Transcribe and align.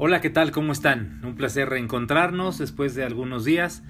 Hola, 0.00 0.20
¿qué 0.20 0.30
tal? 0.30 0.52
¿Cómo 0.52 0.70
están? 0.70 1.20
Un 1.24 1.34
placer 1.34 1.68
reencontrarnos 1.68 2.56
después 2.58 2.94
de 2.94 3.02
algunos 3.02 3.44
días 3.44 3.82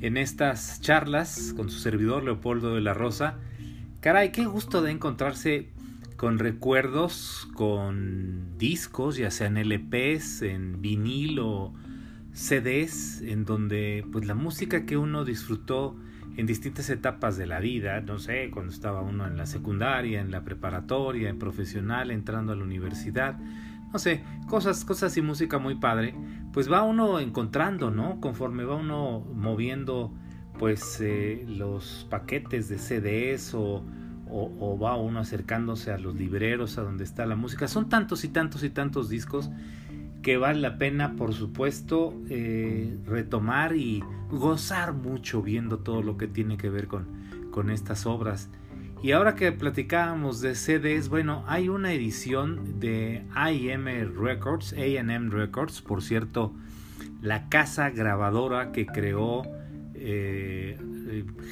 en 0.00 0.16
estas 0.16 0.80
charlas 0.80 1.54
con 1.56 1.70
su 1.70 1.78
servidor 1.78 2.24
Leopoldo 2.24 2.74
de 2.74 2.80
la 2.80 2.94
Rosa. 2.94 3.38
Caray, 4.00 4.32
qué 4.32 4.44
gusto 4.44 4.82
de 4.82 4.90
encontrarse 4.90 5.68
con 6.16 6.40
recuerdos, 6.40 7.48
con 7.54 8.58
discos, 8.58 9.16
ya 9.16 9.30
sean 9.30 9.56
LPs, 9.56 10.42
en 10.42 10.82
vinil 10.82 11.38
o 11.38 11.72
CDs, 12.32 13.22
en 13.22 13.44
donde 13.44 14.04
pues 14.10 14.26
la 14.26 14.34
música 14.34 14.84
que 14.84 14.96
uno 14.96 15.24
disfrutó 15.24 15.96
en 16.36 16.46
distintas 16.46 16.90
etapas 16.90 17.36
de 17.36 17.46
la 17.46 17.60
vida, 17.60 18.00
no 18.00 18.18
sé, 18.18 18.50
cuando 18.50 18.72
estaba 18.72 19.02
uno 19.02 19.28
en 19.28 19.36
la 19.36 19.46
secundaria, 19.46 20.20
en 20.20 20.32
la 20.32 20.42
preparatoria, 20.42 21.28
en 21.28 21.38
profesional, 21.38 22.10
entrando 22.10 22.52
a 22.52 22.56
la 22.56 22.64
universidad, 22.64 23.38
no 23.92 23.98
sé, 23.98 24.22
cosas, 24.48 24.84
cosas 24.84 25.16
y 25.16 25.22
música 25.22 25.58
muy 25.58 25.74
padre, 25.74 26.14
pues 26.52 26.70
va 26.70 26.82
uno 26.82 27.20
encontrando, 27.20 27.90
¿no? 27.90 28.20
Conforme 28.20 28.64
va 28.64 28.76
uno 28.76 29.20
moviendo, 29.34 30.12
pues, 30.58 31.00
eh, 31.00 31.44
los 31.48 32.06
paquetes 32.10 32.68
de 32.68 32.78
CDs 32.78 33.54
o, 33.54 33.84
o, 34.32 34.78
va 34.78 34.96
uno 34.96 35.20
acercándose 35.20 35.92
a 35.92 35.98
los 35.98 36.14
libreros, 36.14 36.78
a 36.78 36.82
donde 36.82 37.04
está 37.04 37.26
la 37.26 37.36
música. 37.36 37.68
Son 37.68 37.88
tantos 37.88 38.24
y 38.24 38.28
tantos 38.28 38.64
y 38.64 38.70
tantos 38.70 39.08
discos 39.08 39.50
que 40.22 40.36
vale 40.36 40.60
la 40.60 40.78
pena, 40.78 41.16
por 41.16 41.34
supuesto, 41.34 42.14
eh, 42.30 42.96
retomar 43.04 43.76
y 43.76 44.02
gozar 44.30 44.94
mucho 44.94 45.42
viendo 45.42 45.78
todo 45.78 46.02
lo 46.02 46.16
que 46.16 46.28
tiene 46.28 46.56
que 46.56 46.70
ver 46.70 46.86
con, 46.86 47.06
con 47.50 47.70
estas 47.70 48.06
obras. 48.06 48.48
Y 49.02 49.10
ahora 49.10 49.34
que 49.34 49.50
platicábamos 49.50 50.40
de 50.40 50.54
CDs, 50.54 51.08
bueno, 51.08 51.42
hay 51.48 51.68
una 51.68 51.92
edición 51.92 52.78
de 52.78 53.24
IM 53.50 53.86
Records, 54.16 54.74
AM 54.74 55.28
Records, 55.32 55.82
por 55.82 56.02
cierto, 56.02 56.54
la 57.20 57.48
casa 57.48 57.90
grabadora 57.90 58.70
que 58.70 58.86
creó 58.86 59.42
eh, 59.94 60.78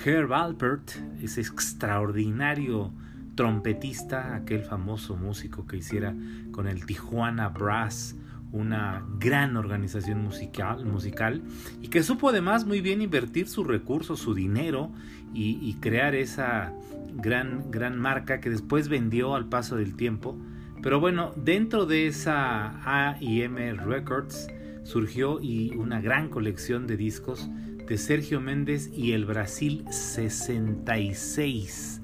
Herb 0.04 0.32
Alpert, 0.32 0.92
ese 1.20 1.40
extraordinario 1.40 2.92
trompetista, 3.34 4.36
aquel 4.36 4.62
famoso 4.62 5.16
músico 5.16 5.66
que 5.66 5.78
hiciera 5.78 6.14
con 6.52 6.68
el 6.68 6.86
Tijuana 6.86 7.48
Brass 7.48 8.14
una 8.52 9.04
gran 9.18 9.56
organización 9.56 10.22
musical, 10.22 11.42
y 11.80 11.88
que 11.88 12.02
supo 12.02 12.30
además 12.30 12.66
muy 12.66 12.80
bien 12.80 13.02
invertir 13.02 13.48
sus 13.48 13.66
recursos, 13.66 14.20
su 14.20 14.34
dinero 14.34 14.90
y, 15.32 15.74
crear 15.80 16.14
esa 16.14 16.72
gran, 17.14 17.70
gran 17.70 17.98
marca 17.98 18.40
que 18.40 18.50
después 18.50 18.88
vendió 18.88 19.34
al 19.34 19.48
paso 19.48 19.76
del 19.76 19.96
tiempo. 19.96 20.36
Pero 20.82 20.98
bueno, 20.98 21.32
dentro 21.36 21.86
de 21.86 22.06
esa 22.06 22.80
AIM 22.84 23.56
Records 23.84 24.48
surgió 24.82 25.40
y 25.40 25.74
una 25.76 26.00
gran 26.00 26.28
colección 26.28 26.86
de 26.86 26.96
discos 26.96 27.48
de 27.86 27.98
Sergio 27.98 28.40
Méndez 28.40 28.90
y 28.94 29.12
el 29.12 29.24
Brasil 29.24 29.84
66. 29.90 32.00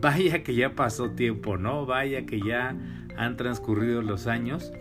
Vaya 0.00 0.42
que 0.42 0.54
ya 0.54 0.74
pasó 0.74 1.10
tiempo, 1.10 1.58
¿no? 1.58 1.86
Vaya 1.86 2.26
que 2.26 2.40
ya 2.40 2.76
han 3.16 3.36
transcurrido 3.36 4.02
los 4.02 4.26
años. 4.26 4.72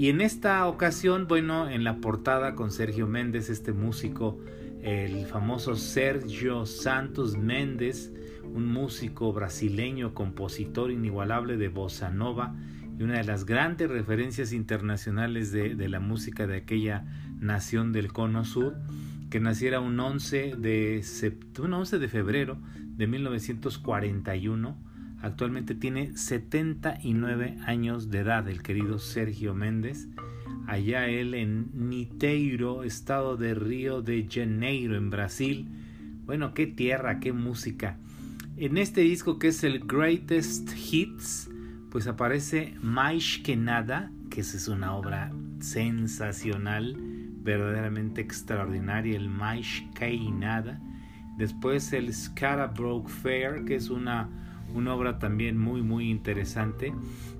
Y 0.00 0.08
en 0.08 0.22
esta 0.22 0.66
ocasión, 0.66 1.26
bueno, 1.28 1.68
en 1.68 1.84
la 1.84 1.98
portada 1.98 2.54
con 2.54 2.70
Sergio 2.70 3.06
Méndez, 3.06 3.50
este 3.50 3.74
músico, 3.74 4.38
el 4.82 5.26
famoso 5.26 5.76
Sergio 5.76 6.64
Santos 6.64 7.36
Méndez, 7.36 8.10
un 8.42 8.66
músico 8.66 9.30
brasileño, 9.34 10.14
compositor 10.14 10.90
inigualable 10.90 11.58
de 11.58 11.68
bossa 11.68 12.08
nova 12.08 12.56
y 12.98 13.02
una 13.02 13.18
de 13.18 13.24
las 13.24 13.44
grandes 13.44 13.90
referencias 13.90 14.54
internacionales 14.54 15.52
de, 15.52 15.74
la 15.90 16.00
música 16.00 16.46
de 16.46 16.56
aquella 16.56 17.04
nación 17.38 17.92
del 17.92 18.10
Cono 18.10 18.46
Sur, 18.46 18.78
que 19.28 19.38
naciera 19.38 19.80
un 19.80 20.00
11 20.00 20.54
de, 20.56 21.04
un 21.58 21.74
11 21.74 21.98
de 21.98 22.08
febrero 22.08 22.56
de 22.86 23.06
1941 23.06 24.78
Actualmente 25.22 25.74
tiene 25.74 26.16
79 26.16 27.58
años 27.66 28.10
de 28.10 28.20
edad 28.20 28.48
el 28.48 28.62
querido 28.62 28.98
Sergio 28.98 29.54
Méndez. 29.54 30.08
Allá 30.66 31.08
él 31.08 31.34
en 31.34 31.70
Niteiro, 31.74 32.84
estado 32.84 33.36
de 33.36 33.54
Río 33.54 34.00
de 34.00 34.26
Janeiro, 34.30 34.96
en 34.96 35.10
Brasil. 35.10 35.68
Bueno, 36.24 36.54
qué 36.54 36.66
tierra, 36.66 37.20
qué 37.20 37.32
música. 37.32 37.98
En 38.56 38.78
este 38.78 39.02
disco 39.02 39.38
que 39.38 39.48
es 39.48 39.62
el 39.62 39.80
Greatest 39.80 40.70
Hits, 40.74 41.50
pues 41.90 42.06
aparece 42.06 42.74
Mais 42.80 43.38
que 43.44 43.56
Nada, 43.56 44.10
que 44.30 44.40
es 44.40 44.68
una 44.68 44.94
obra 44.94 45.32
sensacional, 45.60 46.96
verdaderamente 47.42 48.22
extraordinaria, 48.22 49.16
el 49.16 49.28
Mais 49.28 49.82
que 49.94 50.18
Nada. 50.30 50.80
Después 51.36 51.92
el 51.92 52.12
Scarabrook 52.14 53.08
Fair, 53.08 53.64
que 53.64 53.74
es 53.74 53.90
una 53.90 54.28
una 54.74 54.94
obra 54.94 55.18
también 55.18 55.58
muy 55.58 55.82
muy 55.82 56.10
interesante. 56.10 56.92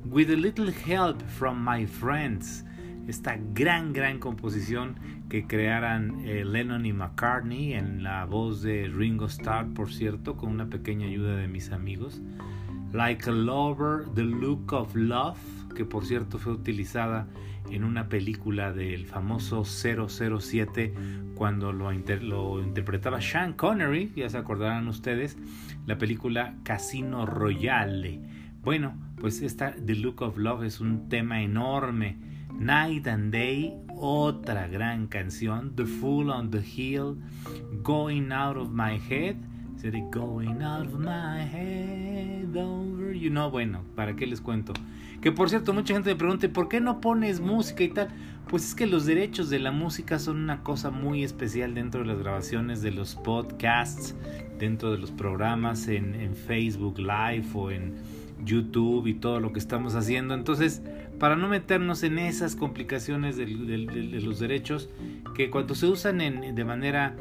With 0.04 0.30
a 0.30 0.36
Little 0.36 0.72
Help 0.86 1.22
from 1.22 1.64
My 1.64 1.86
Friends, 1.86 2.64
esta 3.06 3.38
gran 3.54 3.92
gran 3.92 4.18
composición 4.18 4.96
que 5.28 5.46
crearan 5.46 6.26
eh, 6.26 6.44
Lennon 6.44 6.86
y 6.86 6.92
McCartney 6.92 7.74
en 7.74 8.02
la 8.02 8.24
voz 8.24 8.62
de 8.62 8.88
Ringo 8.88 9.26
Starr, 9.26 9.72
por 9.74 9.92
cierto, 9.92 10.36
con 10.36 10.50
una 10.50 10.68
pequeña 10.68 11.06
ayuda 11.06 11.36
de 11.36 11.48
mis 11.48 11.70
amigos. 11.70 12.20
Like 12.92 13.30
a 13.30 13.32
Lover, 13.32 14.06
The 14.14 14.24
Look 14.24 14.72
of 14.72 14.94
Love, 14.96 15.38
que 15.74 15.84
por 15.84 16.04
cierto 16.04 16.38
fue 16.38 16.52
utilizada 16.52 17.26
en 17.70 17.84
una 17.84 18.08
película 18.08 18.72
del 18.72 19.06
famoso 19.06 19.64
007 19.64 20.94
cuando 21.34 21.72
lo, 21.72 21.90
lo, 21.92 22.62
interpretaba 22.62 23.20
Sean 23.20 23.54
Connery, 23.54 24.12
ya 24.14 24.28
se 24.28 24.38
acordarán 24.38 24.88
ustedes, 24.88 25.38
la 25.86 25.96
película 25.98 26.54
Casino 26.64 27.26
Royale. 27.26 28.20
Bueno, 28.62 28.94
pues 29.16 29.40
esta 29.40 29.74
The 29.74 29.94
Look 29.94 30.20
of 30.22 30.36
Love 30.36 30.64
es 30.64 30.80
un 30.80 31.08
tema 31.08 31.42
enorme. 31.42 32.18
Night 32.58 33.06
and 33.06 33.32
Day, 33.32 33.74
otra 33.88 34.68
gran 34.68 35.06
canción. 35.06 35.74
The 35.76 35.86
Fool 35.86 36.28
on 36.28 36.50
the 36.50 36.60
Hill, 36.60 37.16
Going 37.82 38.32
Out 38.32 38.58
of 38.58 38.70
My 38.70 39.00
Head. 39.08 39.36
Going 39.82 40.62
Out 40.62 40.92
My 40.98 41.40
Head 41.40 42.54
Over 42.54 43.14
You 43.14 43.30
know, 43.30 43.50
bueno, 43.50 43.82
¿para 43.94 44.14
qué 44.14 44.26
les 44.26 44.42
cuento? 44.42 44.74
Que 45.22 45.32
por 45.32 45.48
cierto, 45.48 45.72
mucha 45.72 45.94
gente 45.94 46.10
me 46.10 46.16
pregunta, 46.16 46.48
¿por 46.50 46.68
qué 46.68 46.80
no 46.80 47.00
pones 47.00 47.40
música 47.40 47.82
y 47.82 47.88
tal? 47.88 48.08
Pues 48.48 48.64
es 48.66 48.74
que 48.74 48.86
los 48.86 49.06
derechos 49.06 49.48
de 49.48 49.58
la 49.58 49.72
música 49.72 50.18
son 50.18 50.36
una 50.36 50.62
cosa 50.62 50.90
muy 50.90 51.24
especial 51.24 51.74
dentro 51.74 52.00
de 52.02 52.08
las 52.08 52.18
grabaciones 52.18 52.82
de 52.82 52.90
los 52.90 53.14
podcasts, 53.14 54.14
dentro 54.58 54.92
de 54.92 54.98
los 54.98 55.10
programas 55.12 55.88
en, 55.88 56.34
Facebook 56.34 56.98
Live 56.98 57.46
o 57.54 57.70
en 57.70 57.94
YouTube 58.44 59.06
y 59.06 59.14
todo 59.14 59.40
lo 59.40 59.52
que 59.52 59.60
estamos 59.60 59.94
haciendo. 59.94 60.34
Entonces, 60.34 60.82
para 61.18 61.36
no 61.36 61.48
meternos 61.48 62.02
en 62.02 62.18
esas 62.18 62.54
complicaciones 62.54 63.36
de, 63.38 63.46
los 63.46 64.38
derechos, 64.38 64.90
que 65.34 65.48
cuando 65.48 65.74
se 65.74 65.86
usan 65.86 66.18
de 66.18 66.64
manera 66.64 67.16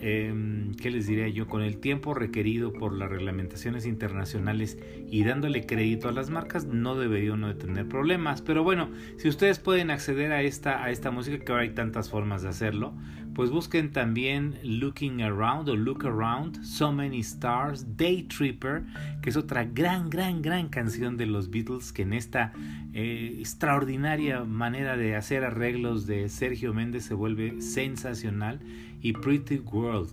eh, 0.00 0.32
¿qué 0.80 0.90
les 0.90 1.06
diría 1.06 1.28
yo? 1.28 1.46
Con 1.46 1.62
el 1.62 1.78
tiempo 1.78 2.14
requerido 2.14 2.72
por 2.72 2.92
las 2.92 3.10
reglamentaciones 3.10 3.86
internacionales 3.86 4.78
y 5.10 5.24
dándole 5.24 5.66
crédito 5.66 6.08
a 6.08 6.12
las 6.12 6.30
marcas, 6.30 6.66
no 6.66 6.96
debería 6.96 7.32
uno 7.32 7.48
de 7.48 7.54
tener 7.54 7.88
problemas. 7.88 8.42
Pero 8.42 8.62
bueno, 8.62 8.90
si 9.16 9.28
ustedes 9.28 9.58
pueden 9.58 9.90
acceder 9.90 10.32
a 10.32 10.42
esta, 10.42 10.82
a 10.84 10.90
esta 10.90 11.10
música, 11.10 11.44
que 11.44 11.52
ahora 11.52 11.64
hay 11.64 11.74
tantas 11.74 12.10
formas 12.10 12.42
de 12.42 12.48
hacerlo, 12.48 12.94
pues 13.34 13.50
busquen 13.50 13.90
también 13.92 14.58
Looking 14.62 15.22
Around 15.22 15.68
o 15.68 15.76
Look 15.76 16.06
Around, 16.06 16.64
So 16.64 16.92
Many 16.92 17.20
Stars, 17.20 17.96
Day 17.96 18.22
Tripper, 18.22 18.84
que 19.22 19.30
es 19.30 19.36
otra 19.36 19.64
gran, 19.64 20.08
gran, 20.08 20.40
gran 20.40 20.68
canción 20.68 21.16
de 21.16 21.26
los 21.26 21.50
Beatles 21.50 21.92
que 21.92 22.02
en 22.02 22.12
esta 22.12 22.52
eh, 22.92 23.36
extraordinaria 23.40 24.44
manera 24.44 24.96
de 24.96 25.16
hacer 25.16 25.44
arreglos 25.44 26.06
de 26.06 26.28
Sergio 26.28 26.72
Méndez 26.72 27.04
se 27.06 27.14
vuelve 27.14 27.60
sensacional 27.60 28.60
y 29.02 29.12
Pretty 29.12 29.58
World, 29.58 30.12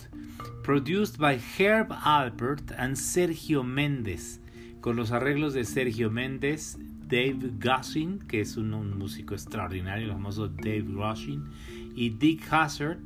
produced 0.63 1.17
by 1.17 1.39
Herb 1.57 1.93
Alpert 2.03 2.71
and 2.77 2.95
Sergio 2.95 3.63
Méndez, 3.63 4.41
con 4.81 4.95
los 4.95 5.11
arreglos 5.11 5.53
de 5.53 5.63
Sergio 5.63 6.09
Méndez, 6.09 6.77
Dave 7.07 7.51
Gossin, 7.61 8.19
que 8.19 8.41
es 8.41 8.57
un, 8.57 8.97
músico 8.97 9.33
extraordinario, 9.33 10.05
el 10.05 10.11
famoso 10.13 10.47
Dave 10.47 10.85
Gossin, 10.87 11.43
y 11.95 12.09
Dick 12.09 12.51
Hazard, 12.51 12.99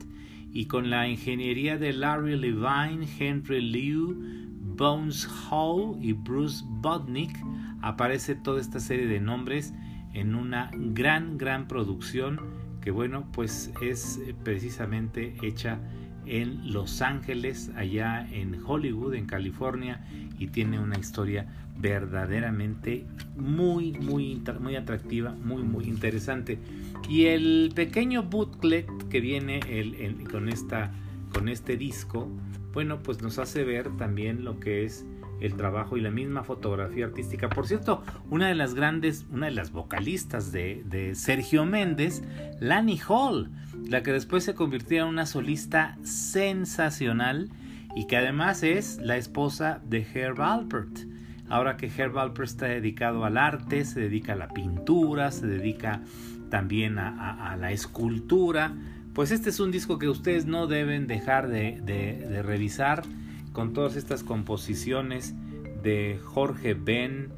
y 0.55 0.67
con 0.67 0.89
la 0.89 1.09
ingeniería 1.09 1.77
de 1.77 1.91
Larry 1.91 2.37
Levine, 2.37 3.05
Henry 3.19 3.59
Liu, 3.59 4.15
Bones 4.77 5.27
Howe 5.51 5.99
y 6.01 6.13
Bruce 6.13 6.63
Bodnick, 6.65 7.37
aparece 7.81 8.35
toda 8.35 8.61
esta 8.61 8.79
serie 8.79 9.05
de 9.05 9.19
nombres 9.19 9.73
en 10.13 10.33
una 10.33 10.71
gran, 10.73 11.37
gran 11.37 11.67
producción 11.67 12.39
que 12.79 12.89
bueno, 12.89 13.27
pues 13.33 13.73
es 13.81 14.17
eh, 14.25 14.33
precisamente 14.45 15.35
hecha 15.43 15.81
en 16.25 16.71
Los 16.71 17.01
Ángeles, 17.01 17.71
allá 17.75 18.25
en 18.31 18.57
Hollywood, 18.65 19.15
en 19.15 19.25
California, 19.25 20.05
y 20.39 20.47
tiene 20.47 20.79
una 20.79 20.97
historia 20.97 21.47
verdaderamente 21.77 23.05
muy, 23.35 23.91
muy, 23.93 24.41
muy 24.59 24.75
atractiva, 24.75 25.31
muy, 25.31 25.63
muy 25.63 25.85
interesante. 25.85 26.59
Y 27.09 27.25
el 27.25 27.71
pequeño 27.75 28.23
booklet 28.23 28.87
que 29.09 29.19
viene 29.19 29.59
con, 30.31 30.49
esta, 30.49 30.91
con 31.33 31.49
este 31.49 31.77
disco, 31.77 32.29
bueno, 32.73 32.99
pues 32.99 33.21
nos 33.21 33.39
hace 33.39 33.63
ver 33.63 33.95
también 33.97 34.43
lo 34.43 34.59
que 34.59 34.85
es 34.85 35.05
el 35.41 35.55
trabajo 35.55 35.97
y 35.97 36.01
la 36.01 36.11
misma 36.11 36.43
fotografía 36.43 37.05
artística. 37.05 37.49
Por 37.49 37.67
cierto, 37.67 38.03
una 38.29 38.47
de 38.47 38.55
las 38.55 38.73
grandes, 38.73 39.25
una 39.31 39.47
de 39.47 39.51
las 39.51 39.71
vocalistas 39.71 40.51
de, 40.51 40.83
de 40.85 41.13
Sergio 41.13 41.65
Méndez, 41.65 42.23
Lani 42.61 42.99
Hall, 43.07 43.51
la 43.89 44.01
que 44.01 44.13
después 44.13 44.45
se 44.45 44.53
convirtió 44.53 45.03
en 45.03 45.09
una 45.09 45.25
solista 45.25 45.97
sensacional 46.03 47.49
y 47.95 48.07
que 48.07 48.17
además 48.17 48.61
es 48.61 48.99
la 49.01 49.17
esposa 49.17 49.81
de 49.87 50.05
Herb 50.13 50.41
Alpert. 50.41 50.99
Ahora 51.47 51.77
que 51.77 51.87
Herb 51.87 52.17
Alpert 52.17 52.49
está 52.49 52.65
dedicado 52.65 53.23
al 53.23 53.37
arte, 53.37 53.85
se 53.85 54.01
dedica 54.01 54.33
a 54.33 54.35
la 54.35 54.49
pintura, 54.49 55.31
se 55.31 55.47
dedica 55.47 56.01
también 56.49 56.99
a, 56.99 57.55
la 57.59 57.71
escultura, 57.71 58.73
pues 59.13 59.31
este 59.31 59.49
es 59.49 59.59
un 59.59 59.71
disco 59.71 59.97
que 59.97 60.09
ustedes 60.09 60.45
no 60.45 60.67
deben 60.67 61.07
dejar 61.07 61.47
de, 61.47 62.41
revisar 62.43 63.03
con 63.53 63.73
todas 63.73 63.95
estas 63.95 64.23
composiciones 64.23 65.33
de 65.81 66.19
Jorge 66.23 66.73
Ben, 66.73 67.29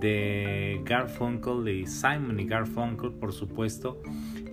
de 0.00 0.80
Garfunkel 0.84 1.68
y 1.68 1.86
Simon 1.86 2.40
y 2.40 2.46
Garfunkel, 2.46 3.12
por 3.12 3.32
supuesto. 3.32 4.00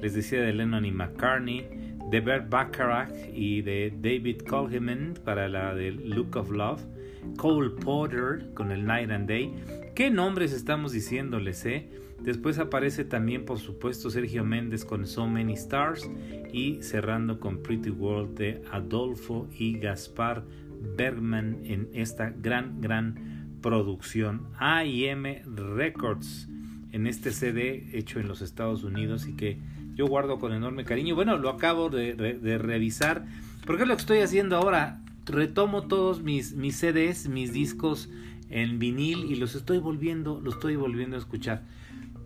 Les 0.02 0.14
decía 0.14 0.42
de 0.42 0.54
Lennon 0.54 0.86
y 0.86 0.92
McCartney, 0.92 1.66
de 2.10 2.22
Bert 2.22 2.50
Bacharach 2.50 3.12
y 3.34 3.62
de 3.62 3.94
David 3.96 4.42
Coleman 4.48 5.14
para 5.24 5.48
la 5.48 5.74
de 5.74 5.92
Look 5.92 6.36
of 6.36 6.52
Love, 6.52 6.82
Cole 7.38 7.70
Porter 7.70 8.54
con 8.54 8.72
el 8.72 8.86
Night 8.86 9.10
and 9.12 9.28
Day. 9.28 9.54
¿Qué 9.96 10.10
nombres 10.10 10.54
estamos 10.54 10.92
diciéndoles, 10.92 11.66
eh? 11.66 11.90
Después 12.24 12.58
aparece 12.58 13.04
también, 13.04 13.44
por 13.44 13.60
supuesto, 13.60 14.10
Sergio 14.10 14.46
Méndez 14.46 14.86
con 14.86 15.06
So 15.06 15.28
Many 15.28 15.54
Stars 15.54 16.10
y 16.54 16.82
cerrando 16.82 17.40
con 17.40 17.62
Pretty 17.62 17.90
World 17.90 18.38
de 18.38 18.62
Adolfo 18.72 19.48
y 19.58 19.78
Gaspar 19.78 20.46
Bergman 20.96 21.66
en 21.66 21.90
esta 21.94 22.30
gran, 22.30 22.80
gran 22.80 23.60
producción. 23.62 24.48
AIM 24.58 25.44
Records 25.46 26.48
en 26.92 27.08
este 27.08 27.32
CD 27.32 27.90
hecho 27.94 28.20
en 28.20 28.28
los 28.28 28.42
Estados 28.42 28.84
Unidos 28.84 29.28
y 29.28 29.36
que 29.36 29.58
yo 29.96 30.08
guardo 30.08 30.40
con 30.40 30.54
enorme 30.54 30.86
cariño. 30.86 31.16
Bueno, 31.16 31.38
lo 31.38 31.50
acabo 31.50 31.90
de, 31.90 32.58
revisar. 32.60 33.26
Porque 33.66 33.86
lo 33.86 33.96
que 33.96 34.02
estoy 34.02 34.20
haciendo 34.20 34.58
ahora, 34.58 35.02
retomo 35.26 35.88
todos 35.88 36.22
mis, 36.22 36.54
CDs, 36.54 37.30
mis 37.30 37.54
discos 37.54 38.10
en 38.50 38.80
vinil 38.80 39.26
y 39.32 39.36
los 39.36 39.56
estoy 39.56 39.80
volviendo, 39.80 40.40
los 40.42 40.56
estoy 40.56 40.76
volviendo 40.76 41.16
a 41.16 41.20
escuchar. 41.20 41.64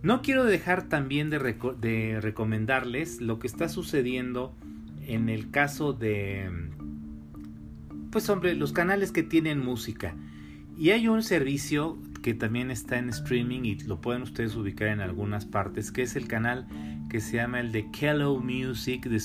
No 0.02 0.22
quiero 0.22 0.44
dejar 0.44 0.88
también 0.88 1.30
de 1.30 2.18
recomendarles 2.20 3.20
lo 3.20 3.38
que 3.38 3.46
está 3.46 3.68
sucediendo 3.68 4.54
en 5.08 5.28
el 5.28 5.50
caso 5.50 5.92
de, 5.94 6.50
pues 8.10 8.28
hombre, 8.28 8.54
los 8.54 8.72
canales 8.72 9.10
que 9.10 9.22
tienen 9.22 9.58
música. 9.58 10.14
Y 10.76 10.90
hay 10.90 11.08
un 11.08 11.22
servicio 11.22 11.98
que 12.28 12.34
también 12.34 12.70
está 12.70 12.98
en 12.98 13.08
streaming 13.08 13.62
y 13.64 13.78
lo 13.84 14.02
pueden 14.02 14.20
ustedes 14.20 14.54
ubicar 14.54 14.88
en 14.88 15.00
algunas 15.00 15.46
partes, 15.46 15.90
que 15.90 16.02
es 16.02 16.14
el 16.14 16.28
canal 16.28 16.66
que 17.08 17.20
se 17.20 17.38
llama 17.38 17.58
el 17.58 17.72
de 17.72 17.90
Kello 17.90 18.36
Music 18.36 19.06
de 19.06 19.18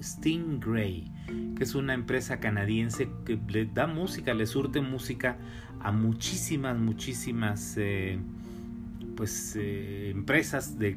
Stingray, 0.00 1.10
que 1.56 1.64
es 1.64 1.74
una 1.74 1.94
empresa 1.94 2.38
canadiense 2.38 3.10
que 3.26 3.40
le 3.48 3.66
da 3.66 3.88
música, 3.88 4.34
le 4.34 4.46
surte 4.46 4.80
música 4.80 5.36
a 5.80 5.90
muchísimas, 5.90 6.78
muchísimas... 6.78 7.74
Eh, 7.76 8.20
pues 9.16 9.56
eh, 9.58 10.10
empresas 10.10 10.78
de 10.78 10.96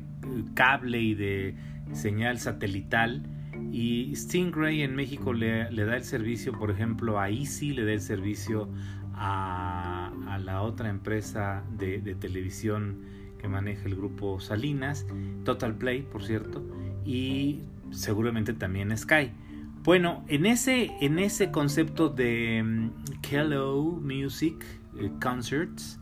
cable 0.53 1.01
y 1.01 1.15
de 1.15 1.55
señal 1.93 2.37
satelital. 2.37 3.23
Y 3.71 4.15
Stingray 4.15 4.83
en 4.83 4.95
México 4.95 5.33
le, 5.33 5.63
da 5.71 5.97
el 5.97 6.03
servicio 6.03 6.53
por 6.53 6.69
ejemplo 6.69 7.19
a 7.19 7.31
Easy 7.31 7.73
le 7.73 7.83
da 7.83 7.93
el 7.93 8.01
servicio 8.01 8.69
a, 9.15 10.02
la 10.37 10.61
otra 10.61 10.89
empresa 10.89 11.63
de, 11.77 11.99
televisión 12.15 13.01
que 13.39 13.47
maneja 13.47 13.85
el 13.85 13.95
grupo 13.95 14.39
Salinas 14.39 15.05
Total 15.43 15.75
Play 15.75 16.01
por 16.03 16.23
cierto 16.23 16.63
y 17.05 17.61
seguramente 17.91 18.53
también 18.53 18.95
Sky 18.97 19.31
bueno 19.83 20.23
en 20.27 20.45
ese 20.45 20.91
en 21.01 21.19
ese 21.19 21.51
concepto 21.51 22.09
de 22.09 22.61
um, 22.63 22.91
Hello 23.29 23.81
Music 24.01 24.63
eh, 24.97 25.11
Concerts 25.21 25.99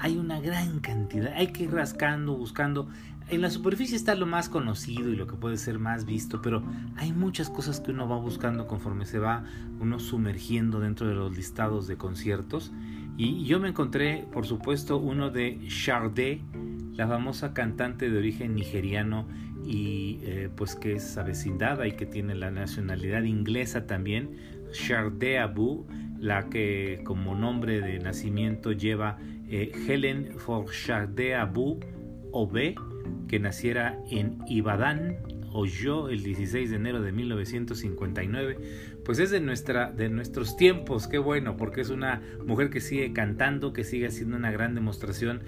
hay 0.00 0.16
una 0.16 0.40
gran 0.40 0.80
cantidad, 0.80 1.30
hay 1.34 1.48
que 1.48 1.64
ir 1.64 1.72
rascando, 1.72 2.34
buscando. 2.34 2.88
En 3.28 3.42
la 3.42 3.50
superficie 3.50 3.96
está 3.96 4.14
lo 4.14 4.24
más 4.24 4.48
conocido 4.48 5.10
y 5.10 5.14
lo 5.14 5.26
que 5.26 5.36
puede 5.36 5.58
ser 5.58 5.78
más 5.78 6.06
visto, 6.06 6.40
pero 6.40 6.64
hay 6.96 7.12
muchas 7.12 7.50
cosas 7.50 7.80
que 7.80 7.90
uno 7.90 8.08
va 8.08 8.16
buscando 8.16 8.66
conforme 8.66 9.04
se 9.04 9.18
va 9.18 9.44
uno 9.78 10.00
sumergiendo 10.00 10.80
dentro 10.80 11.06
de 11.06 11.14
los 11.14 11.36
listados 11.36 11.86
de 11.86 11.98
conciertos. 11.98 12.72
Y 13.22 13.44
yo 13.44 13.60
me 13.60 13.68
encontré, 13.68 14.24
por 14.32 14.46
supuesto, 14.46 14.96
uno 14.96 15.28
de 15.28 15.58
Sade, 15.68 16.40
la 16.94 17.06
famosa 17.06 17.52
cantante 17.52 18.08
de 18.08 18.16
origen 18.16 18.54
nigeriano 18.54 19.28
y 19.62 20.20
eh, 20.22 20.48
pues 20.56 20.74
que 20.74 20.94
es 20.94 21.18
avecindada 21.18 21.86
y 21.86 21.92
que 21.92 22.06
tiene 22.06 22.34
la 22.34 22.50
nacionalidad 22.50 23.24
inglesa 23.24 23.86
también, 23.86 24.38
Sade 24.72 25.38
Abu, 25.38 25.86
la 26.18 26.48
que 26.48 27.02
como 27.04 27.34
nombre 27.34 27.82
de 27.82 27.98
nacimiento 27.98 28.72
lleva 28.72 29.18
eh, 29.50 29.70
Helen 29.86 30.38
Forchardé 30.38 31.34
Abu 31.34 31.78
B, 32.50 32.74
que 33.28 33.38
naciera 33.38 33.98
en 34.10 34.38
Ibadan, 34.48 35.18
yo 35.66 36.08
el 36.08 36.22
16 36.22 36.70
de 36.70 36.76
enero 36.76 37.02
de 37.02 37.12
1959, 37.12 38.58
pues 39.04 39.18
es 39.18 39.30
de, 39.30 39.40
nuestra, 39.40 39.90
de 39.90 40.08
nuestros 40.08 40.56
tiempos, 40.56 41.08
qué 41.08 41.18
bueno, 41.18 41.56
porque 41.56 41.80
es 41.80 41.90
una 41.90 42.22
mujer 42.44 42.70
que 42.70 42.80
sigue 42.80 43.12
cantando, 43.12 43.72
que 43.72 43.84
sigue 43.84 44.06
haciendo 44.06 44.36
una 44.36 44.50
gran 44.50 44.74
demostración 44.74 45.42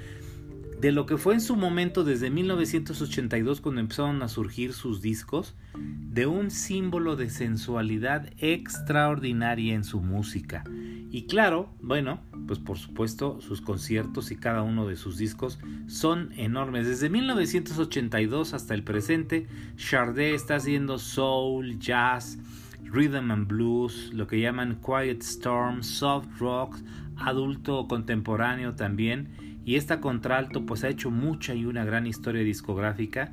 de 0.82 0.90
lo 0.90 1.06
que 1.06 1.16
fue 1.16 1.34
en 1.34 1.40
su 1.40 1.54
momento 1.54 2.02
desde 2.02 2.28
1982 2.28 3.60
cuando 3.60 3.80
empezaron 3.80 4.20
a 4.20 4.26
surgir 4.26 4.72
sus 4.72 5.00
discos, 5.00 5.54
de 5.76 6.26
un 6.26 6.50
símbolo 6.50 7.14
de 7.14 7.30
sensualidad 7.30 8.30
extraordinaria 8.38 9.74
en 9.76 9.84
su 9.84 10.00
música. 10.00 10.64
Y 11.12 11.26
claro, 11.28 11.70
bueno, 11.80 12.18
pues 12.48 12.58
por 12.58 12.78
supuesto 12.78 13.40
sus 13.40 13.60
conciertos 13.60 14.32
y 14.32 14.36
cada 14.36 14.62
uno 14.62 14.88
de 14.88 14.96
sus 14.96 15.18
discos 15.18 15.60
son 15.86 16.32
enormes. 16.36 16.88
Desde 16.88 17.08
1982 17.10 18.52
hasta 18.52 18.74
el 18.74 18.82
presente, 18.82 19.46
Chardé 19.76 20.34
está 20.34 20.56
haciendo 20.56 20.98
soul, 20.98 21.78
jazz, 21.78 22.40
rhythm 22.82 23.30
and 23.30 23.46
blues, 23.46 24.10
lo 24.12 24.26
que 24.26 24.40
llaman 24.40 24.80
quiet 24.84 25.22
storm, 25.22 25.84
soft 25.84 26.26
rock, 26.40 26.76
adulto 27.18 27.86
contemporáneo 27.86 28.74
también 28.74 29.51
y 29.64 29.76
esta 29.76 30.00
contralto 30.00 30.66
pues 30.66 30.84
ha 30.84 30.88
hecho 30.88 31.10
mucha 31.10 31.54
y 31.54 31.66
una 31.66 31.84
gran 31.84 32.06
historia 32.06 32.42
discográfica 32.42 33.32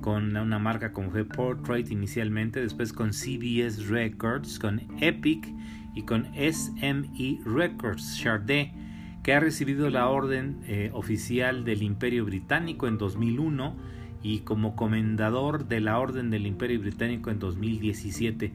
con 0.00 0.36
una 0.36 0.58
marca 0.58 0.92
como 0.92 1.10
fue 1.10 1.24
Portrait 1.24 1.90
inicialmente, 1.90 2.60
después 2.60 2.92
con 2.92 3.12
CBS 3.12 3.88
Records, 3.88 4.58
con 4.58 4.82
Epic 5.00 5.48
y 5.94 6.02
con 6.02 6.26
SME 6.34 7.40
Records, 7.44 8.18
Chardé, 8.18 8.72
que 9.22 9.34
ha 9.34 9.40
recibido 9.40 9.90
la 9.90 10.08
orden 10.08 10.60
eh, 10.66 10.90
oficial 10.92 11.64
del 11.64 11.82
Imperio 11.82 12.24
Británico 12.24 12.86
en 12.86 12.98
2001 12.98 13.74
y 14.22 14.40
como 14.40 14.76
comendador 14.76 15.66
de 15.66 15.80
la 15.80 15.98
Orden 15.98 16.30
del 16.30 16.46
Imperio 16.46 16.80
Británico 16.80 17.30
en 17.30 17.38
2017. 17.38 18.52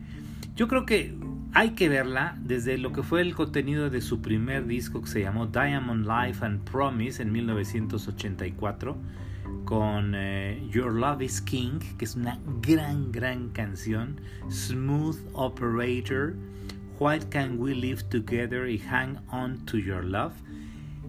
Yo 0.56 0.68
creo 0.68 0.86
que 0.86 1.16
hay 1.54 1.72
que 1.72 1.90
verla 1.90 2.38
desde 2.44 2.78
lo 2.78 2.94
que 2.94 3.04
fue 3.04 3.22
el 3.22 3.36
contenido 3.36 3.90
de 3.90 4.02
su 4.02 4.22
primer 4.22 4.68
disco 4.68 5.02
que 5.02 5.08
se 5.08 5.22
llamó 5.22 5.48
Diamond 5.48 6.08
Life 6.08 6.46
and 6.46 6.64
Promise 6.64 7.22
en 7.22 7.32
1984 7.32 8.98
con 9.66 10.14
eh, 10.16 10.66
Your 10.70 10.94
Love 10.94 11.22
is 11.22 11.42
King, 11.42 11.80
que 11.98 12.06
es 12.06 12.16
una 12.16 12.40
gran, 12.62 13.12
gran 13.12 13.50
canción, 13.50 14.20
Smooth 14.50 15.18
Operator, 15.34 16.36
Why 17.00 17.20
Can 17.30 17.60
We 17.60 17.76
Live 17.76 18.04
Together 18.04 18.70
y 18.70 18.80
Hang 18.80 19.18
On 19.30 19.58
to 19.66 19.78
Your 19.78 20.04
Love, 20.04 20.34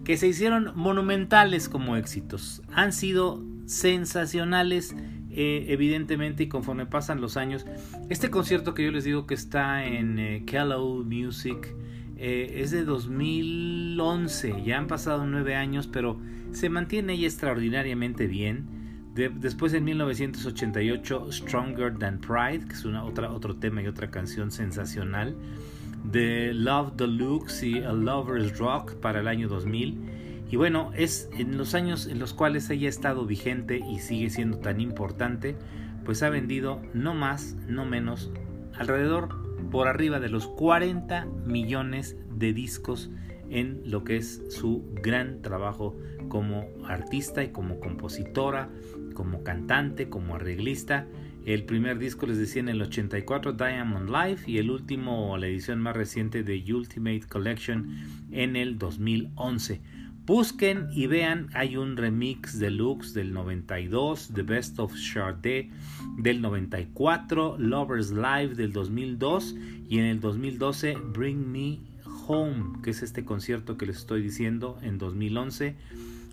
que 0.03 0.17
se 0.17 0.27
hicieron 0.27 0.71
monumentales 0.75 1.69
como 1.69 1.95
éxitos. 1.95 2.61
Han 2.73 2.91
sido 2.91 3.43
sensacionales 3.65 4.95
eh, 5.35 5.65
evidentemente 5.69 6.43
y 6.43 6.47
conforme 6.47 6.85
pasan 6.85 7.21
los 7.21 7.37
años. 7.37 7.65
Este 8.09 8.29
concierto 8.29 8.73
que 8.73 8.83
yo 8.83 8.91
les 8.91 9.03
digo 9.03 9.25
que 9.25 9.33
está 9.33 9.85
en 9.85 10.19
eh, 10.19 10.45
Music 11.05 11.75
eh, 12.17 12.61
es 12.61 12.71
de 12.71 12.83
2011, 12.85 14.63
ya 14.63 14.77
han 14.77 14.87
pasado 14.87 15.25
nueve 15.25 15.55
años, 15.55 15.87
pero 15.87 16.19
se 16.51 16.69
mantiene 16.69 17.13
ella 17.13 17.27
extraordinariamente 17.27 18.27
bien. 18.27 18.67
después 19.15 19.73
en 19.73 19.83
1988 19.85 21.31
Stronger 21.31 21.97
Than 21.97 22.19
Pride, 22.19 22.67
que 22.67 22.73
es 22.73 22.85
una, 22.85 23.03
otra, 23.03 23.31
otro 23.31 23.55
tema 23.55 23.81
y 23.81 23.87
otra 23.87 24.11
canción 24.11 24.51
sensacional. 24.51 25.35
The 26.11 26.53
Love 26.53 26.93
Deluxe 26.95 27.63
y 27.63 27.79
A 27.79 27.93
Lover's 27.93 28.57
Rock 28.59 28.95
para 28.95 29.21
el 29.21 29.27
año 29.27 29.47
2000 29.47 30.22
Y 30.53 30.55
bueno, 30.55 30.91
es 30.95 31.31
en 31.35 31.57
los 31.57 31.73
años 31.73 32.05
en 32.05 32.19
los 32.19 32.31
cuales 32.35 32.69
ella 32.69 32.85
ha 32.85 32.89
estado 32.89 33.25
vigente 33.25 33.79
y 33.79 33.97
sigue 33.97 34.29
siendo 34.29 34.59
tan 34.59 34.81
importante, 34.81 35.55
pues 36.05 36.21
ha 36.21 36.29
vendido 36.29 36.79
no 36.93 37.15
más, 37.15 37.55
no 37.67 37.85
menos, 37.85 38.31
alrededor 38.75 39.29
por 39.71 39.87
arriba 39.87 40.19
de 40.19 40.29
los 40.29 40.45
40 40.45 41.25
millones 41.47 42.17
de 42.29 42.53
discos 42.53 43.09
en 43.49 43.81
lo 43.89 44.03
que 44.03 44.17
es 44.17 44.43
su 44.49 44.85
gran 45.01 45.41
trabajo 45.41 45.97
como 46.29 46.67
artista 46.85 47.43
y 47.43 47.47
como 47.47 47.79
compositora, 47.79 48.69
como 49.15 49.41
cantante, 49.41 50.07
como 50.07 50.35
arreglista. 50.35 51.07
El 51.47 51.65
primer 51.65 51.97
disco 51.97 52.27
les 52.27 52.37
decía 52.37 52.61
en 52.61 52.69
el 52.69 52.79
84 52.83 53.53
Diamond 53.53 54.07
Life 54.07 54.51
y 54.51 54.59
el 54.59 54.69
último, 54.69 55.35
la 55.35 55.47
edición 55.47 55.79
más 55.79 55.97
reciente 55.97 56.43
de 56.43 56.63
Ultimate 56.71 57.23
Collection 57.27 57.89
en 58.29 58.55
el 58.55 58.77
2011. 58.77 59.81
Busquen 60.25 60.87
y 60.93 61.07
vean, 61.07 61.49
hay 61.53 61.75
un 61.75 61.97
remix 61.97 62.57
deluxe 62.57 63.13
del 63.13 63.33
92, 63.33 64.31
The 64.33 64.43
Best 64.43 64.79
of 64.79 64.95
Chardé 64.95 65.69
del 66.17 66.41
94, 66.41 67.57
Lovers 67.59 68.11
Live 68.11 68.55
del 68.55 68.71
2002 68.71 69.53
y 69.89 69.97
en 69.97 70.05
el 70.05 70.21
2012 70.21 70.95
Bring 71.13 71.51
Me 71.51 71.79
Home, 72.25 72.81
que 72.81 72.91
es 72.91 73.03
este 73.03 73.25
concierto 73.25 73.75
que 73.75 73.85
les 73.85 73.97
estoy 73.97 74.21
diciendo 74.21 74.79
en 74.81 74.97
2011. 74.97 75.75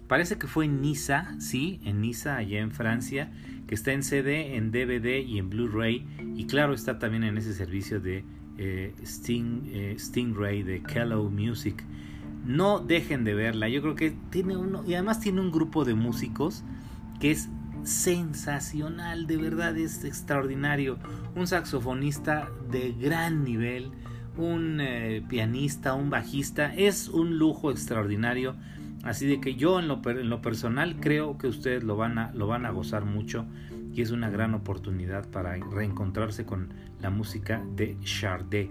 Parece 0.07 0.39
que 0.39 0.47
fue 0.47 0.67
en 0.67 0.81
Niza, 0.83 1.35
sí, 1.41 1.81
en 1.85 2.01
Niza, 2.01 2.37
allá 2.37 2.61
en 2.61 2.71
Francia, 2.71 3.33
que 3.67 3.75
está 3.75 3.93
en 3.93 4.05
CD, 4.05 4.55
en 4.55 4.71
DVD 4.71 5.21
y 5.21 5.39
en 5.39 5.51
Blu-ray. 5.51 6.07
Y 6.37 6.47
claro, 6.47 6.75
está 6.75 7.01
también 7.01 7.25
en 7.25 7.39
ese 7.39 7.55
servicio 7.55 8.01
de 8.01 8.25
eh, 8.57 8.95
Sting, 9.03 9.63
eh, 9.67 9.97
Stingray 9.99 10.63
de 10.63 10.81
Kellow 10.81 11.29
Music. 11.29 11.85
No 12.45 12.81
dejen 12.81 13.25
de 13.25 13.35
verla. 13.35 13.69
Yo 13.69 13.83
creo 13.83 13.95
que 13.95 14.13
tiene 14.31 14.57
uno, 14.57 14.83
y 14.87 14.95
además 14.95 15.21
tiene 15.21 15.41
un 15.41 15.51
grupo 15.51 15.85
de 15.85 15.95
músicos 15.95 16.65
que 17.21 17.31
es 17.31 17.49
sensacional, 17.85 19.27
de 19.27 19.37
verdad 19.37 19.77
es 19.77 20.05
extraordinario. 20.05 20.99
Un 21.35 21.47
saxofonista 21.47 22.49
de 22.71 22.93
gran 22.93 23.45
nivel, 23.45 23.91
un 24.37 24.81
eh, 24.81 25.23
pianista, 25.29 25.95
un 25.95 26.11
bajista, 26.11 26.75
es 26.75 27.09
un 27.09 27.39
lujo 27.39 27.71
extraordinario. 27.71 28.57
Así 29.03 29.27
de 29.27 29.41
que 29.41 29.55
yo 29.55 29.81
en 29.81 29.89
lo, 29.89 30.03
personal 30.43 30.97
creo 31.01 31.39
que 31.39 31.47
ustedes 31.47 31.83
lo 31.83 31.97
van, 31.97 32.19
a, 32.19 32.33
lo 32.33 32.47
van 32.47 32.67
a 32.67 32.71
gozar 32.71 33.07
mucho 33.07 33.47
y 33.95 34.03
es 34.03 34.11
una 34.11 34.29
gran 34.29 34.55
oportunidad 34.55 35.27
para 35.31 35.57
reencontrarse 35.57 36.45
con 36.45 36.75
la 37.01 37.09
música 37.09 37.65
de 37.77 37.97
Chardé. 38.03 38.71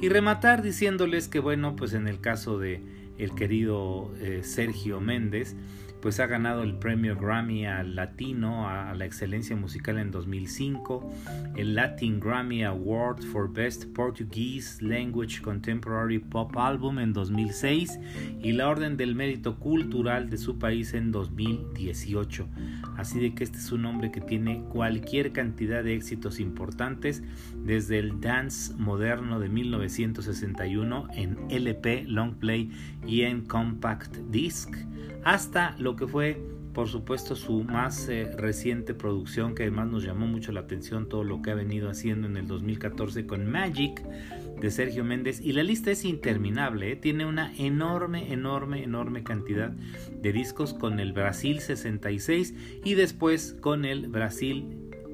Y 0.00 0.08
rematar 0.08 0.62
diciéndoles 0.62 1.28
que 1.28 1.38
bueno, 1.38 1.76
pues 1.76 1.94
en 1.94 2.08
el 2.08 2.20
caso 2.20 2.58
de 2.58 2.97
el 3.18 3.34
querido 3.34 4.12
eh, 4.20 4.40
Sergio 4.42 5.00
Méndez, 5.00 5.56
pues 6.00 6.20
ha 6.20 6.26
ganado 6.26 6.62
el 6.62 6.74
premio 6.74 7.16
Grammy 7.16 7.66
al 7.66 7.96
Latino, 7.96 8.68
a, 8.68 8.94
la 8.94 9.04
excelencia 9.04 9.56
musical 9.56 9.98
en 9.98 10.10
2005, 10.10 11.12
el 11.56 11.74
Latin 11.74 12.20
Grammy 12.20 12.64
Award 12.64 13.22
for 13.22 13.52
Best 13.52 13.86
Portuguese 13.86 14.82
Language 14.84 15.42
Contemporary 15.42 16.18
Pop 16.18 16.56
Album 16.56 16.98
en 16.98 17.12
2006 17.12 17.98
y 18.40 18.52
la 18.52 18.68
Orden 18.68 18.96
del 18.96 19.14
Mérito 19.14 19.56
Cultural 19.56 20.30
de 20.30 20.38
su 20.38 20.58
país 20.58 20.94
en 20.94 21.10
2018. 21.10 22.48
Así 22.96 23.18
de 23.20 23.34
que 23.34 23.44
este 23.44 23.58
es 23.58 23.72
un 23.72 23.84
hombre 23.84 24.10
que 24.10 24.20
tiene 24.20 24.62
cualquier 24.70 25.32
cantidad 25.32 25.82
de 25.82 25.94
éxitos 25.94 26.40
importantes, 26.40 27.22
desde 27.64 27.98
el 27.98 28.20
dance 28.20 28.74
moderno 28.74 29.40
de 29.40 29.48
1961 29.48 31.08
en 31.14 31.38
LP, 31.50 32.04
long 32.06 32.34
play 32.34 32.70
y 33.06 33.22
en 33.22 33.42
compact 33.42 34.16
disc, 34.30 34.74
hasta 35.24 35.74
lo 35.88 35.96
que 35.96 36.06
fue 36.06 36.38
por 36.74 36.86
supuesto 36.86 37.34
su 37.34 37.64
más 37.64 38.10
eh, 38.10 38.30
reciente 38.36 38.92
producción 38.92 39.54
que 39.54 39.62
además 39.62 39.88
nos 39.88 40.04
llamó 40.04 40.26
mucho 40.26 40.52
la 40.52 40.60
atención 40.60 41.08
todo 41.08 41.24
lo 41.24 41.40
que 41.40 41.50
ha 41.50 41.54
venido 41.54 41.88
haciendo 41.88 42.26
en 42.26 42.36
el 42.36 42.46
2014 42.46 43.26
con 43.26 43.50
Magic 43.50 44.02
de 44.60 44.70
Sergio 44.70 45.02
Méndez 45.02 45.40
y 45.40 45.54
la 45.54 45.62
lista 45.62 45.90
es 45.90 46.04
interminable, 46.04 46.92
¿eh? 46.92 46.96
tiene 46.96 47.24
una 47.24 47.54
enorme, 47.56 48.34
enorme, 48.34 48.84
enorme 48.84 49.22
cantidad 49.22 49.70
de 49.70 50.30
discos 50.30 50.74
con 50.74 51.00
el 51.00 51.14
Brasil 51.14 51.60
66 51.60 52.54
y 52.84 52.92
después 52.92 53.56
con 53.62 53.86
el 53.86 54.08
Brasil 54.08 54.66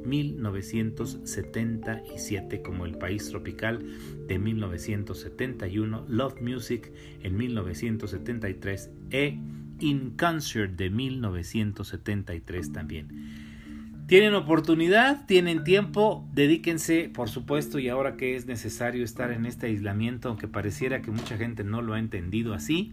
1977 0.04 2.62
como 2.62 2.84
el 2.84 2.98
país 2.98 3.28
tropical 3.28 3.78
de 4.26 4.40
1971, 4.40 6.04
Love 6.08 6.40
Music 6.40 6.90
en 7.22 7.36
1973 7.36 8.90
e 9.12 9.38
In 9.80 10.16
Concert 10.16 10.76
de 10.76 10.90
1973 10.90 12.72
también. 12.72 13.08
Tienen 14.06 14.34
oportunidad, 14.34 15.24
tienen 15.24 15.64
tiempo, 15.64 16.28
dedíquense, 16.34 17.10
por 17.12 17.30
supuesto, 17.30 17.78
y 17.78 17.88
ahora 17.88 18.16
que 18.16 18.36
es 18.36 18.44
necesario 18.44 19.02
estar 19.02 19.32
en 19.32 19.46
este 19.46 19.68
aislamiento, 19.68 20.28
aunque 20.28 20.46
pareciera 20.46 21.00
que 21.00 21.10
mucha 21.10 21.38
gente 21.38 21.64
no 21.64 21.80
lo 21.80 21.94
ha 21.94 21.98
entendido 21.98 22.52
así, 22.52 22.92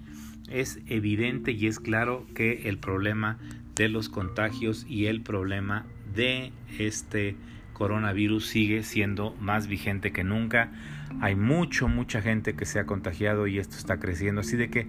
es 0.49 0.79
evidente 0.87 1.51
y 1.51 1.67
es 1.67 1.79
claro 1.79 2.25
que 2.33 2.69
el 2.69 2.77
problema 2.77 3.39
de 3.75 3.89
los 3.89 4.07
contagios 4.07 4.85
y 4.87 5.07
el 5.07 5.21
problema 5.21 5.85
de 6.15 6.53
este 6.79 7.35
coronavirus 7.73 8.45
sigue 8.45 8.83
siendo 8.83 9.35
más 9.39 9.67
vigente 9.67 10.11
que 10.11 10.23
nunca. 10.23 10.71
Hay 11.19 11.35
mucho, 11.35 11.87
mucha 11.87 12.21
gente 12.21 12.53
que 12.53 12.65
se 12.65 12.79
ha 12.79 12.85
contagiado 12.85 13.47
y 13.47 13.57
esto 13.57 13.75
está 13.75 13.99
creciendo. 13.99 14.41
Así 14.41 14.55
de 14.55 14.69
que 14.69 14.87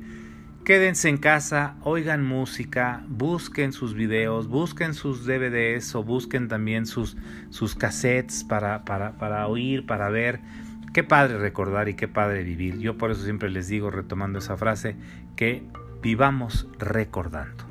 quédense 0.64 1.08
en 1.08 1.16
casa, 1.16 1.74
oigan 1.82 2.24
música, 2.24 3.02
busquen 3.08 3.72
sus 3.72 3.94
videos, 3.94 4.48
busquen 4.48 4.94
sus 4.94 5.26
DVDs 5.26 5.94
o 5.94 6.04
busquen 6.04 6.48
también 6.48 6.86
sus, 6.86 7.16
sus 7.50 7.74
cassettes 7.74 8.44
para, 8.44 8.84
para, 8.84 9.18
para 9.18 9.46
oír, 9.48 9.86
para 9.86 10.08
ver. 10.08 10.40
Qué 10.94 11.02
padre 11.02 11.38
recordar 11.38 11.88
y 11.88 11.94
qué 11.94 12.06
padre 12.06 12.44
vivir. 12.44 12.78
Yo 12.78 12.98
por 12.98 13.10
eso 13.10 13.24
siempre 13.24 13.50
les 13.50 13.68
digo, 13.68 13.90
retomando 13.90 14.38
esa 14.38 14.56
frase, 14.56 14.94
que 15.36 15.62
vivamos 16.02 16.68
recordando. 16.78 17.64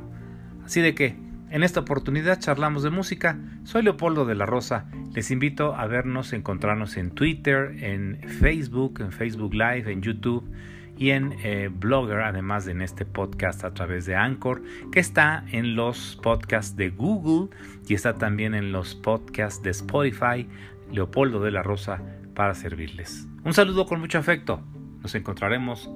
Así 0.65 0.81
de 0.81 0.95
que 0.95 1.15
en 1.49 1.63
esta 1.63 1.81
oportunidad 1.81 2.39
charlamos 2.39 2.81
de 2.81 2.89
música. 2.89 3.37
Soy 3.63 3.83
Leopoldo 3.83 4.25
de 4.25 4.35
la 4.35 4.45
Rosa. 4.45 4.85
Les 5.13 5.31
invito 5.31 5.75
a 5.75 5.85
vernos, 5.85 6.33
encontrarnos 6.33 6.97
en 6.97 7.11
Twitter, 7.11 7.75
en 7.83 8.19
Facebook, 8.39 9.01
en 9.01 9.11
Facebook 9.11 9.53
Live, 9.53 9.91
en 9.91 10.01
YouTube 10.01 10.49
y 10.97 11.11
en 11.11 11.35
eh, 11.43 11.69
Blogger, 11.71 12.21
además 12.21 12.65
de 12.65 12.71
en 12.71 12.81
este 12.81 13.05
podcast 13.05 13.63
a 13.63 13.73
través 13.73 14.05
de 14.05 14.15
Anchor, 14.15 14.61
que 14.91 14.99
está 14.99 15.43
en 15.51 15.75
los 15.75 16.19
podcasts 16.21 16.75
de 16.75 16.89
Google 16.89 17.55
y 17.87 17.93
está 17.93 18.15
también 18.15 18.53
en 18.53 18.71
los 18.71 18.95
podcasts 18.95 19.61
de 19.63 19.71
Spotify. 19.71 20.47
Leopoldo 20.91 21.41
de 21.41 21.51
la 21.51 21.63
Rosa 21.63 22.01
para 22.35 22.53
servirles. 22.53 23.27
Un 23.43 23.53
saludo 23.53 23.85
con 23.85 23.99
mucho 23.99 24.17
afecto. 24.17 24.61
Nos 25.01 25.15
encontraremos 25.15 25.89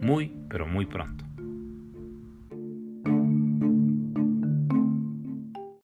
muy, 0.00 0.34
pero 0.48 0.66
muy 0.66 0.86
pronto. 0.86 1.27